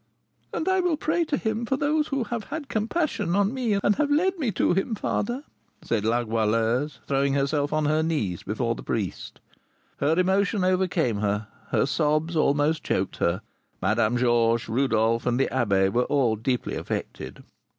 "And 0.51 0.67
I 0.67 0.79
will 0.79 0.97
pray 0.97 1.25
to 1.25 1.37
him 1.37 1.63
for 1.63 1.77
those 1.77 2.07
who 2.07 2.23
have 2.23 2.45
had 2.45 2.69
compassion 2.69 3.35
on 3.35 3.53
me 3.53 3.73
and 3.83 3.97
have 3.97 4.09
led 4.09 4.35
me 4.39 4.49
to 4.53 4.73
him, 4.73 4.95
father," 4.95 5.43
said 5.83 6.05
La 6.05 6.23
Goualeuse, 6.23 6.97
throwing 7.05 7.35
herself 7.35 7.71
on 7.71 7.85
her 7.85 8.01
knees 8.01 8.41
before 8.41 8.73
the 8.73 8.81
priest. 8.81 9.39
Her 9.97 10.17
emotion 10.17 10.63
overcame 10.63 11.17
her; 11.17 11.49
her 11.69 11.85
sobs 11.85 12.35
almost 12.35 12.83
choked 12.83 13.17
her. 13.17 13.43
Madame 13.79 14.17
Georges, 14.17 14.67
Rodolph, 14.67 15.27
and 15.27 15.39
the 15.39 15.49
abbé 15.51 15.93
were 15.93 16.05
all 16.05 16.35
deeply 16.35 16.73
affected. 16.73 17.43